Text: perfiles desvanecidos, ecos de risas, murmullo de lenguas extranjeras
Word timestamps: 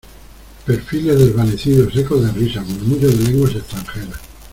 perfiles 0.65 1.19
desvanecidos, 1.19 1.95
ecos 1.95 2.23
de 2.25 2.31
risas, 2.31 2.65
murmullo 2.65 3.07
de 3.07 3.17
lenguas 3.23 3.53
extranjeras 3.53 4.19